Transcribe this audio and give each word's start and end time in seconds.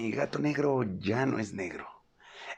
mi 0.00 0.10
gato 0.12 0.38
negro 0.38 0.82
ya 0.98 1.26
no 1.26 1.38
es 1.38 1.52
negro. 1.52 1.86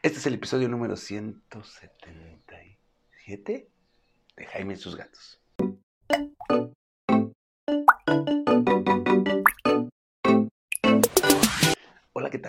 Este 0.01 0.19
es 0.19 0.27
el 0.27 0.35
episodio 0.35 0.69
número 0.69 0.97
177 0.97 3.69
de 4.37 4.47
Jaime 4.47 4.75
y 4.75 4.77
sus 4.77 4.95
gatos. 4.95 5.41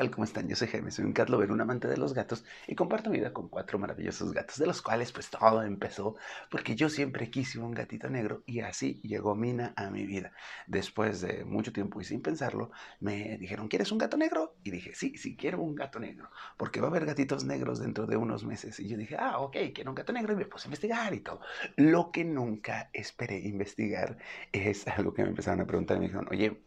Tal? 0.04 0.12
¿Cómo 0.12 0.24
están? 0.26 0.48
Yo 0.48 0.56
soy 0.56 0.68
Jaime, 0.68 0.92
soy 0.92 1.06
un 1.06 1.14
cat 1.14 1.30
lover, 1.30 1.52
un 1.52 1.62
amante 1.62 1.88
de 1.88 1.98
los 1.98 2.14
gatos 2.14 2.44
y 2.68 2.76
comparto 2.76 3.10
mi 3.10 3.18
vida 3.20 3.32
con 3.32 3.48
cuatro 3.48 3.80
maravillosos 3.80 4.34
gatos, 4.34 4.58
de 4.58 4.66
los 4.66 4.82
cuales 4.82 5.12
pues 5.12 5.30
todo 5.30 5.64
empezó 5.64 6.16
porque 6.50 6.76
yo 6.76 6.90
siempre 6.90 7.30
quise 7.30 7.60
un 7.60 7.72
gatito 7.72 8.10
negro 8.10 8.44
y 8.46 8.60
así 8.60 9.00
llegó 9.04 9.36
Mina 9.36 9.74
a 9.76 9.90
mi 9.90 10.06
vida. 10.06 10.34
Después 10.68 11.22
de 11.22 11.46
mucho 11.46 11.72
tiempo 11.72 12.02
y 12.02 12.04
sin 12.04 12.22
pensarlo, 12.22 12.72
me 13.00 13.38
dijeron, 13.38 13.68
¿quieres 13.68 13.92
un 13.92 13.98
gato 13.98 14.18
negro? 14.18 14.56
Y 14.64 14.72
dije, 14.72 14.94
sí, 14.94 15.18
sí, 15.18 15.36
quiero 15.38 15.62
un 15.62 15.76
gato 15.76 16.00
negro, 16.00 16.30
porque 16.58 16.82
va 16.82 16.88
a 16.88 16.90
haber 16.90 17.06
gatitos 17.06 17.46
negros 17.46 17.80
dentro 17.80 18.06
de 18.06 18.18
unos 18.18 18.44
meses. 18.44 18.80
Y 18.80 18.88
yo 18.88 18.98
dije, 18.98 19.16
ah, 19.18 19.40
ok, 19.40 19.56
quiero 19.74 19.92
un 19.92 19.96
gato 19.96 20.12
negro 20.12 20.34
y 20.34 20.36
me 20.36 20.46
puse 20.46 20.66
a 20.66 20.70
investigar 20.70 21.14
y 21.14 21.22
todo. 21.22 21.40
Lo 21.78 22.12
que 22.12 22.26
nunca 22.26 22.90
esperé 22.94 23.40
investigar 23.40 24.18
es 24.52 24.88
algo 24.88 25.14
que 25.14 25.24
me 25.24 25.30
empezaron 25.30 25.62
a 25.62 25.66
preguntar 25.66 25.98
y 25.98 26.00
me 26.02 26.06
dijeron, 26.08 26.28
oye, 26.30 26.62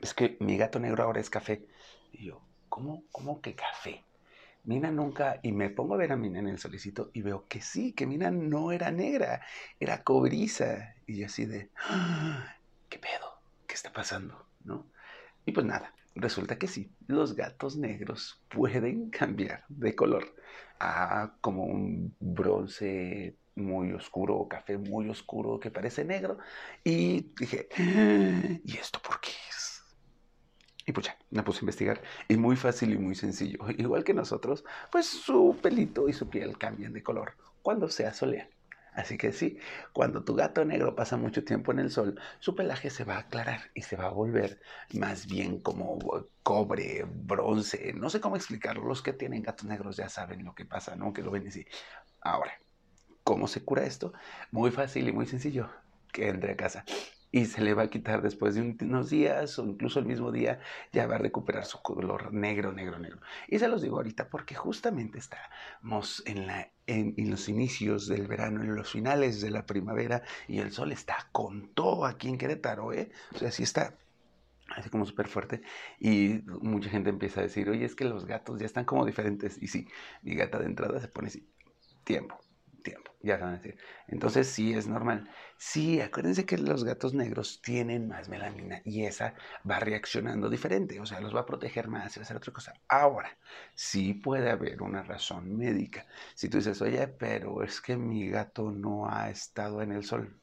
es 0.00 0.14
que 0.14 0.36
mi 0.40 0.56
gato 0.56 0.78
negro 0.78 1.04
ahora 1.04 1.20
es 1.20 1.30
café. 1.30 1.66
Y 2.12 2.26
yo, 2.26 2.45
¿cómo, 2.76 3.04
cómo 3.10 3.40
que 3.40 3.54
café? 3.54 4.04
Mina 4.64 4.90
nunca, 4.90 5.40
y 5.42 5.52
me 5.52 5.70
pongo 5.70 5.94
a 5.94 5.96
ver 5.96 6.12
a 6.12 6.16
Mina 6.16 6.40
en 6.40 6.48
el 6.48 6.58
solicito 6.58 7.10
y 7.14 7.22
veo 7.22 7.46
que 7.48 7.62
sí, 7.62 7.94
que 7.94 8.06
Mina 8.06 8.30
no 8.30 8.70
era 8.70 8.90
negra, 8.90 9.40
era 9.80 10.02
cobriza. 10.02 10.94
Y 11.06 11.20
yo 11.20 11.26
así 11.26 11.46
de, 11.46 11.70
¡Ah! 11.88 12.54
¿qué 12.90 12.98
pedo? 12.98 13.40
¿Qué 13.66 13.74
está 13.74 13.94
pasando? 13.94 14.44
¿No? 14.64 14.84
Y 15.46 15.52
pues 15.52 15.64
nada, 15.64 15.94
resulta 16.14 16.58
que 16.58 16.66
sí, 16.66 16.90
los 17.06 17.34
gatos 17.34 17.78
negros 17.78 18.42
pueden 18.50 19.08
cambiar 19.20 19.64
de 19.68 19.96
color 19.96 20.34
a 20.78 21.32
como 21.40 21.64
un 21.64 22.14
bronce 22.20 23.36
muy 23.54 23.92
oscuro 23.92 24.36
o 24.36 24.48
café 24.48 24.76
muy 24.76 25.08
oscuro 25.08 25.58
que 25.58 25.70
parece 25.70 26.04
negro. 26.04 26.36
Y 26.84 27.32
dije, 27.40 27.70
¡Ah! 27.78 28.58
¿y 28.62 28.76
esto 28.76 29.00
por 29.00 29.18
qué? 29.18 29.30
Y 30.86 30.92
pues 30.92 31.06
ya, 31.06 31.15
me 31.30 31.42
puse 31.42 31.58
a 31.58 31.62
investigar. 31.62 32.02
Y 32.28 32.36
muy 32.36 32.56
fácil 32.56 32.92
y 32.92 32.98
muy 32.98 33.14
sencillo. 33.14 33.58
Igual 33.78 34.04
que 34.04 34.14
nosotros, 34.14 34.64
pues 34.90 35.06
su 35.06 35.58
pelito 35.62 36.08
y 36.08 36.12
su 36.12 36.28
piel 36.28 36.58
cambian 36.58 36.92
de 36.92 37.02
color 37.02 37.34
cuando 37.62 37.88
se 37.88 38.06
asolean. 38.06 38.48
Así 38.94 39.18
que 39.18 39.30
sí, 39.30 39.58
cuando 39.92 40.24
tu 40.24 40.34
gato 40.34 40.64
negro 40.64 40.96
pasa 40.96 41.18
mucho 41.18 41.44
tiempo 41.44 41.70
en 41.70 41.80
el 41.80 41.90
sol, 41.90 42.18
su 42.38 42.54
pelaje 42.54 42.88
se 42.88 43.04
va 43.04 43.16
a 43.16 43.20
aclarar 43.20 43.60
y 43.74 43.82
se 43.82 43.94
va 43.94 44.06
a 44.06 44.10
volver 44.10 44.58
más 44.94 45.26
bien 45.26 45.60
como 45.60 45.98
cobre, 46.42 47.04
bronce, 47.06 47.92
no 47.92 48.08
sé 48.08 48.20
cómo 48.20 48.36
explicarlo. 48.36 48.86
Los 48.86 49.02
que 49.02 49.12
tienen 49.12 49.42
gatos 49.42 49.66
negros 49.66 49.98
ya 49.98 50.08
saben 50.08 50.44
lo 50.44 50.54
que 50.54 50.64
pasa, 50.64 50.96
¿no? 50.96 51.12
Que 51.12 51.20
lo 51.20 51.30
ven 51.30 51.46
así. 51.46 51.66
Ahora, 52.22 52.52
¿cómo 53.22 53.48
se 53.48 53.62
cura 53.62 53.84
esto? 53.84 54.14
Muy 54.50 54.70
fácil 54.70 55.06
y 55.08 55.12
muy 55.12 55.26
sencillo. 55.26 55.68
Que 56.10 56.30
entre 56.30 56.52
a 56.52 56.56
casa 56.56 56.82
y 57.36 57.44
se 57.44 57.60
le 57.60 57.74
va 57.74 57.82
a 57.82 57.90
quitar 57.90 58.22
después 58.22 58.54
de 58.54 58.62
unos 58.80 59.10
días 59.10 59.58
o 59.58 59.66
incluso 59.66 59.98
el 59.98 60.06
mismo 60.06 60.32
día, 60.32 60.58
ya 60.90 61.06
va 61.06 61.16
a 61.16 61.18
recuperar 61.18 61.66
su 61.66 61.82
color 61.82 62.32
negro, 62.32 62.72
negro, 62.72 62.98
negro. 62.98 63.20
Y 63.46 63.58
se 63.58 63.68
los 63.68 63.82
digo 63.82 63.98
ahorita 63.98 64.30
porque 64.30 64.54
justamente 64.54 65.18
estamos 65.18 66.22
en, 66.24 66.46
los 67.30 67.48
inicios 67.50 68.08
del 68.08 68.26
verano, 68.26 68.62
en 68.62 68.74
los 68.74 68.90
finales 68.90 69.42
de 69.42 69.50
la 69.50 69.66
primavera 69.66 70.22
y 70.48 70.60
el 70.60 70.72
sol 70.72 70.92
está 70.92 71.28
con 71.30 71.68
todo 71.74 72.06
aquí 72.06 72.30
en 72.30 72.38
Querétaro, 72.38 72.94
¿eh? 72.94 73.10
O 73.34 73.38
sea, 73.38 73.50
sí 73.50 73.64
está 73.64 73.98
así 74.74 74.88
como 74.88 75.04
súper 75.04 75.28
fuerte 75.28 75.60
y 76.00 76.40
mucha 76.62 76.88
gente 76.88 77.10
empieza 77.10 77.40
a 77.40 77.42
decir, 77.42 77.68
oye, 77.68 77.84
es 77.84 77.94
que 77.94 78.06
los 78.06 78.24
gatos 78.24 78.58
ya 78.60 78.64
están 78.64 78.86
como 78.86 79.04
diferentes. 79.04 79.62
Y 79.62 79.68
sí, 79.68 79.86
mi 80.22 80.34
gata 80.36 80.58
de 80.58 80.64
entrada 80.64 80.98
se 81.00 81.08
pone 81.08 81.28
así, 81.28 81.46
tiempo, 82.02 82.40
ya 83.22 83.34
a 83.34 83.52
decir. 83.52 83.78
Entonces 84.08 84.48
sí 84.48 84.74
es 84.74 84.86
normal. 84.86 85.28
Sí, 85.56 86.00
acuérdense 86.00 86.46
que 86.46 86.58
los 86.58 86.84
gatos 86.84 87.14
negros 87.14 87.60
tienen 87.62 88.08
más 88.08 88.28
melanina 88.28 88.80
y 88.84 89.04
esa 89.04 89.34
va 89.68 89.78
reaccionando 89.80 90.48
diferente, 90.48 91.00
o 91.00 91.06
sea, 91.06 91.20
los 91.20 91.34
va 91.34 91.40
a 91.40 91.46
proteger 91.46 91.88
más 91.88 92.16
y 92.16 92.20
va 92.20 92.22
a 92.22 92.24
hacer 92.24 92.36
otra 92.36 92.52
cosa. 92.52 92.74
Ahora, 92.88 93.36
sí 93.74 94.14
puede 94.14 94.50
haber 94.50 94.82
una 94.82 95.02
razón 95.02 95.56
médica. 95.56 96.06
Si 96.34 96.48
tú 96.48 96.58
dices, 96.58 96.80
oye, 96.82 97.08
pero 97.08 97.62
es 97.62 97.80
que 97.80 97.96
mi 97.96 98.28
gato 98.28 98.70
no 98.70 99.08
ha 99.08 99.30
estado 99.30 99.82
en 99.82 99.92
el 99.92 100.04
sol 100.04 100.38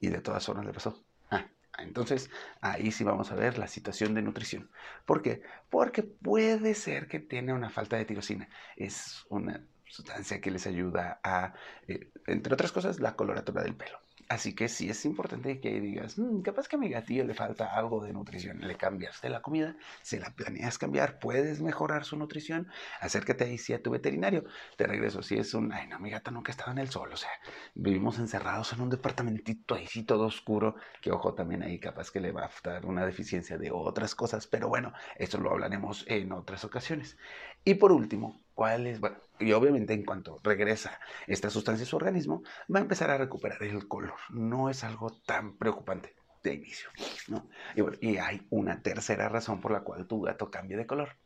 y 0.00 0.08
de 0.08 0.20
todas 0.20 0.44
formas 0.44 0.66
le 0.66 0.72
pasó. 0.72 1.02
Ah, 1.30 1.46
entonces, 1.78 2.30
ahí 2.60 2.92
sí 2.92 3.04
vamos 3.04 3.30
a 3.32 3.36
ver 3.36 3.58
la 3.58 3.68
situación 3.68 4.14
de 4.14 4.22
nutrición. 4.22 4.70
¿Por 5.06 5.22
qué? 5.22 5.42
Porque 5.70 6.02
puede 6.02 6.74
ser 6.74 7.08
que 7.08 7.20
tiene 7.20 7.52
una 7.54 7.70
falta 7.70 7.96
de 7.96 8.04
tirosina. 8.04 8.48
Es 8.76 9.24
una 9.30 9.64
sustancia 9.92 10.40
que 10.40 10.50
les 10.50 10.66
ayuda 10.66 11.20
a, 11.22 11.52
eh, 11.86 12.10
entre 12.26 12.54
otras 12.54 12.72
cosas, 12.72 12.98
la 12.98 13.14
coloratura 13.14 13.62
del 13.62 13.76
pelo. 13.76 13.98
Así 14.28 14.54
que 14.54 14.68
sí 14.68 14.88
es 14.88 15.04
importante 15.04 15.60
que 15.60 15.78
digas, 15.80 16.18
mm, 16.18 16.40
capaz 16.40 16.66
que 16.66 16.76
a 16.76 16.78
mi 16.78 16.88
gatillo 16.88 17.24
le 17.24 17.34
falta 17.34 17.66
algo 17.76 18.02
de 18.02 18.14
nutrición. 18.14 18.60
Le 18.60 18.76
cambias 18.76 19.20
de 19.20 19.28
la 19.28 19.42
comida, 19.42 19.76
se 20.00 20.18
la 20.18 20.30
planeas 20.34 20.78
cambiar, 20.78 21.18
puedes 21.18 21.60
mejorar 21.60 22.04
su 22.06 22.16
nutrición, 22.16 22.68
acércate 23.00 23.44
ahí 23.44 23.58
sí 23.58 23.74
a 23.74 23.82
tu 23.82 23.90
veterinario. 23.90 24.44
Te 24.78 24.86
regreso, 24.86 25.22
si 25.22 25.36
es 25.36 25.52
un, 25.52 25.70
ay 25.72 25.86
no, 25.88 25.98
mi 25.98 26.08
gata 26.10 26.30
nunca 26.30 26.50
ha 26.50 26.54
estado 26.54 26.72
en 26.72 26.78
el 26.78 26.88
sol, 26.88 27.12
o 27.12 27.16
sea, 27.16 27.30
vivimos 27.74 28.18
encerrados 28.18 28.72
en 28.72 28.80
un 28.80 28.88
departamentito 28.88 29.74
ahí 29.74 29.86
sí 29.86 30.02
todo 30.04 30.24
oscuro, 30.26 30.76
que 31.02 31.12
ojo 31.12 31.34
también 31.34 31.62
ahí 31.62 31.78
capaz 31.78 32.10
que 32.10 32.20
le 32.20 32.32
va 32.32 32.46
a 32.46 32.50
dar 32.64 32.86
una 32.86 33.04
deficiencia 33.04 33.58
de 33.58 33.70
otras 33.70 34.14
cosas, 34.14 34.46
pero 34.46 34.68
bueno, 34.68 34.94
eso 35.16 35.38
lo 35.38 35.50
hablaremos 35.50 36.06
en 36.08 36.32
otras 36.32 36.64
ocasiones. 36.64 37.18
Y 37.64 37.74
por 37.74 37.92
último, 37.92 38.40
¿cuál 38.54 38.86
es? 38.86 39.00
Bueno, 39.00 39.18
y 39.38 39.52
obviamente 39.52 39.92
en 39.92 40.04
cuanto 40.04 40.38
regresa 40.42 41.00
esta 41.26 41.50
sustancia 41.50 41.84
a 41.84 41.88
su 41.88 41.96
organismo, 41.96 42.42
va 42.74 42.78
a 42.78 42.82
empezar 42.82 43.10
a 43.10 43.18
recuperar 43.18 43.62
el 43.62 43.88
color. 43.88 44.14
No 44.30 44.70
es 44.70 44.84
algo 44.84 45.10
tan 45.26 45.56
preocupante 45.58 46.14
de 46.42 46.54
inicio, 46.54 46.88
¿no? 47.28 47.48
Y, 47.76 48.12
y 48.12 48.16
hay 48.18 48.46
una 48.50 48.82
tercera 48.82 49.28
razón 49.28 49.60
por 49.60 49.72
la 49.72 49.82
cual 49.82 50.06
tu 50.06 50.22
gato 50.22 50.50
cambia 50.50 50.76
de 50.76 50.86
color, 50.86 51.16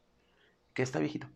que 0.75 0.82
está 0.82 0.98
viejito. 0.98 1.28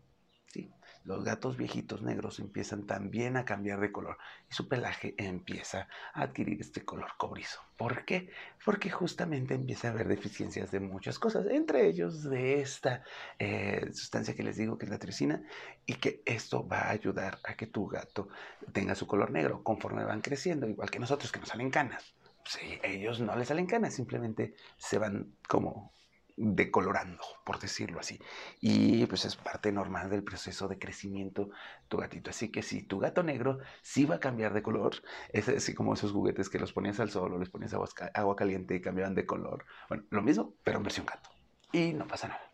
Los 1.03 1.23
gatos 1.23 1.57
viejitos 1.57 2.01
negros 2.01 2.39
empiezan 2.39 2.85
también 2.85 3.37
a 3.37 3.45
cambiar 3.45 3.79
de 3.79 3.91
color 3.91 4.17
y 4.49 4.53
su 4.53 4.67
pelaje 4.67 5.15
empieza 5.17 5.87
a 6.13 6.23
adquirir 6.23 6.61
este 6.61 6.85
color 6.85 7.11
cobrizo. 7.17 7.61
¿Por 7.77 8.05
qué? 8.05 8.29
Porque 8.63 8.89
justamente 8.89 9.55
empieza 9.55 9.87
a 9.87 9.91
haber 9.91 10.07
deficiencias 10.07 10.71
de 10.71 10.79
muchas 10.79 11.17
cosas, 11.17 11.47
entre 11.47 11.87
ellos 11.87 12.23
de 12.23 12.61
esta 12.61 13.03
eh, 13.39 13.89
sustancia 13.93 14.35
que 14.35 14.43
les 14.43 14.57
digo 14.57 14.77
que 14.77 14.85
es 14.85 14.91
la 14.91 14.99
tricina 14.99 15.41
y 15.85 15.95
que 15.95 16.21
esto 16.25 16.67
va 16.67 16.81
a 16.81 16.91
ayudar 16.91 17.39
a 17.43 17.55
que 17.55 17.67
tu 17.67 17.87
gato 17.87 18.29
tenga 18.71 18.95
su 18.95 19.07
color 19.07 19.31
negro 19.31 19.63
conforme 19.63 20.03
van 20.03 20.21
creciendo, 20.21 20.67
igual 20.67 20.91
que 20.91 20.99
nosotros 20.99 21.31
que 21.31 21.39
nos 21.39 21.49
salen 21.49 21.71
canas. 21.71 22.13
Sí, 22.45 22.79
ellos 22.83 23.19
no 23.19 23.35
les 23.35 23.47
salen 23.47 23.67
canas, 23.67 23.95
simplemente 23.95 24.55
se 24.77 24.97
van 24.97 25.35
como 25.47 25.93
decolorando, 26.37 27.23
por 27.45 27.59
decirlo 27.59 27.99
así. 27.99 28.19
Y 28.59 29.05
pues 29.05 29.25
es 29.25 29.35
parte 29.35 29.71
normal 29.71 30.09
del 30.09 30.23
proceso 30.23 30.67
de 30.67 30.79
crecimiento 30.79 31.49
tu 31.87 31.97
gatito. 31.97 32.29
Así 32.29 32.49
que 32.49 32.61
si 32.61 32.83
tu 32.83 32.99
gato 32.99 33.23
negro 33.23 33.59
sí 33.81 34.05
va 34.05 34.15
a 34.15 34.19
cambiar 34.19 34.53
de 34.53 34.61
color, 34.61 34.95
es 35.29 35.49
así 35.49 35.73
como 35.73 35.93
esos 35.93 36.11
juguetes 36.11 36.49
que 36.49 36.59
los 36.59 36.73
ponías 36.73 36.99
al 36.99 37.09
sol 37.09 37.33
o 37.33 37.39
les 37.39 37.49
ponías 37.49 37.73
agua, 37.73 37.89
agua 38.13 38.35
caliente 38.35 38.75
y 38.75 38.81
cambiaban 38.81 39.15
de 39.15 39.25
color. 39.25 39.65
Bueno, 39.89 40.03
lo 40.09 40.21
mismo, 40.21 40.55
pero 40.63 40.77
en 40.77 40.83
versión 40.83 41.05
gato. 41.05 41.29
Y 41.71 41.93
no 41.93 42.07
pasa 42.07 42.27
nada. 42.27 42.51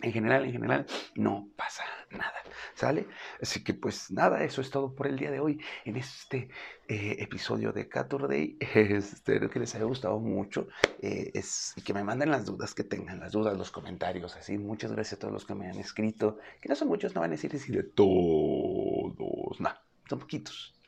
En 0.00 0.12
general, 0.12 0.44
en 0.44 0.52
general, 0.52 0.86
no 1.14 1.48
pasa 1.56 1.84
nada, 2.10 2.34
¿sale? 2.76 3.08
Así 3.40 3.64
que 3.64 3.74
pues 3.74 4.10
nada, 4.10 4.44
eso 4.44 4.60
es 4.60 4.70
todo 4.70 4.94
por 4.94 5.06
el 5.06 5.18
día 5.18 5.30
de 5.30 5.40
hoy 5.40 5.58
en 5.84 5.96
este 5.96 6.50
eh, 6.86 7.16
episodio 7.18 7.72
de 7.72 7.88
Caturday. 7.88 8.58
Espero 8.74 9.48
que 9.50 9.58
les 9.58 9.74
haya 9.74 9.86
gustado 9.86 10.20
mucho 10.20 10.68
eh, 11.00 11.30
es, 11.34 11.72
y 11.76 11.80
que 11.80 11.94
me 11.94 12.04
manden 12.04 12.30
las 12.30 12.44
dudas 12.44 12.74
que 12.74 12.84
tengan, 12.84 13.18
las 13.18 13.32
dudas, 13.32 13.56
los 13.56 13.70
comentarios, 13.70 14.36
así. 14.36 14.58
Muchas 14.58 14.92
gracias 14.92 15.14
a 15.14 15.18
todos 15.20 15.32
los 15.32 15.46
que 15.46 15.54
me 15.54 15.68
han 15.68 15.78
escrito, 15.78 16.38
que 16.60 16.68
no 16.68 16.76
son 16.76 16.88
muchos, 16.88 17.14
no 17.14 17.22
van 17.22 17.30
a 17.30 17.32
decir 17.32 17.50
así 17.54 17.72
de 17.72 17.82
todos, 17.82 19.58
no, 19.58 19.70
son 20.08 20.18
poquitos, 20.18 20.78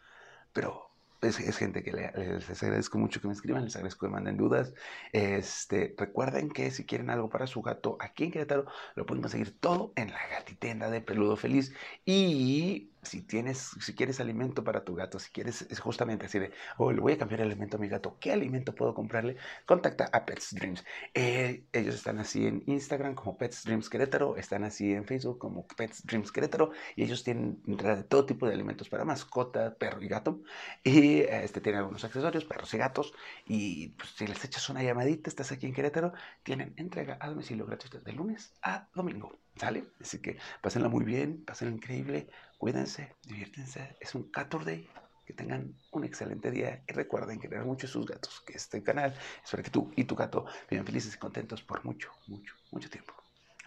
pero 0.52 0.87
es, 1.20 1.56
gente 1.56 1.82
que 1.82 1.92
les, 1.92 2.62
agradezco 2.62 2.98
mucho 2.98 3.20
que 3.20 3.26
me 3.26 3.32
escriban, 3.32 3.64
les 3.64 3.74
agradezco 3.76 4.06
que 4.06 4.12
manden 4.12 4.36
dudas. 4.36 4.72
Este, 5.12 5.94
recuerden 5.98 6.50
que 6.50 6.70
si 6.70 6.84
quieren 6.84 7.10
algo 7.10 7.28
para 7.28 7.46
su 7.46 7.62
gato 7.62 7.96
aquí 8.00 8.24
en 8.24 8.30
Querétaro, 8.32 8.66
lo 8.94 9.06
pueden 9.06 9.22
conseguir 9.22 9.58
todo 9.58 9.92
en 9.96 10.10
la 10.12 10.20
gatitenda 10.28 10.90
de 10.90 11.00
Peludo 11.00 11.36
Feliz. 11.36 11.74
Y 12.04 12.90
si 13.08 13.22
tienes, 13.22 13.70
si 13.80 13.94
quieres 13.94 14.20
alimento 14.20 14.62
para 14.64 14.84
tu 14.84 14.94
gato, 14.94 15.18
si 15.18 15.30
quieres 15.30 15.62
es 15.62 15.80
justamente 15.80 16.26
así 16.26 16.38
de, 16.38 16.52
oh, 16.76 16.92
le 16.92 17.00
voy 17.00 17.12
a 17.14 17.18
cambiar 17.18 17.40
el 17.40 17.48
alimento 17.48 17.76
a 17.76 17.80
mi 17.80 17.88
gato, 17.88 18.18
¿qué 18.20 18.32
alimento 18.32 18.74
puedo 18.74 18.94
comprarle? 18.94 19.36
Contacta 19.66 20.08
a 20.12 20.24
Pets 20.24 20.54
Dreams. 20.54 20.84
Eh, 21.14 21.64
ellos 21.72 21.94
están 21.94 22.18
así 22.18 22.46
en 22.46 22.62
Instagram 22.66 23.14
como 23.14 23.36
Pets 23.38 23.64
Dreams 23.64 23.88
Querétaro, 23.88 24.36
están 24.36 24.64
así 24.64 24.92
en 24.92 25.04
Facebook 25.04 25.38
como 25.38 25.66
Pets 25.66 26.06
Dreams 26.06 26.32
Querétaro 26.32 26.70
y 26.96 27.04
ellos 27.04 27.24
tienen 27.24 27.62
todo 28.08 28.26
tipo 28.26 28.46
de 28.46 28.54
alimentos 28.54 28.88
para 28.88 29.04
mascota, 29.04 29.74
perro 29.74 30.02
y 30.02 30.08
gato. 30.08 30.40
Y 30.84 31.20
este 31.20 31.60
tiene 31.60 31.78
algunos 31.78 32.04
accesorios, 32.04 32.44
perros 32.44 32.72
y 32.74 32.78
gatos. 32.78 33.12
Y 33.46 33.88
pues, 33.90 34.10
si 34.10 34.26
les 34.26 34.44
echas 34.44 34.68
una 34.68 34.82
llamadita, 34.82 35.28
estás 35.30 35.52
aquí 35.52 35.66
en 35.66 35.74
Querétaro, 35.74 36.12
tienen 36.42 36.74
entrega 36.76 37.18
a 37.20 37.28
domicilio 37.28 37.66
gratuito 37.66 38.00
de 38.00 38.12
lunes 38.12 38.54
a 38.62 38.88
domingo. 38.94 39.38
¿Sale? 39.56 39.84
Así 40.00 40.20
que 40.22 40.38
pásenla 40.62 40.88
muy 40.88 41.04
bien, 41.04 41.44
pásenla 41.44 41.74
increíble, 41.74 42.28
Cuídense, 42.58 43.14
diviértense. 43.24 43.96
Es 44.00 44.14
un 44.14 44.30
Caturday. 44.30 44.88
Que 45.24 45.34
tengan 45.34 45.74
un 45.92 46.04
excelente 46.04 46.50
día 46.50 46.82
y 46.88 46.92
recuerden 46.94 47.38
querer 47.38 47.62
mucho 47.62 47.86
a 47.86 47.90
sus 47.90 48.06
gatos. 48.06 48.40
Que 48.46 48.54
este 48.54 48.82
canal 48.82 49.14
es 49.44 49.50
para 49.50 49.62
que 49.62 49.68
tú 49.68 49.92
y 49.94 50.04
tu 50.04 50.16
gato 50.16 50.46
vivan 50.70 50.86
felices 50.86 51.14
y 51.14 51.18
contentos 51.18 51.62
por 51.62 51.84
mucho, 51.84 52.10
mucho, 52.28 52.54
mucho 52.72 52.88
tiempo. 52.88 53.12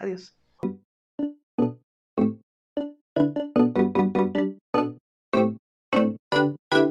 Adiós. 0.00 0.36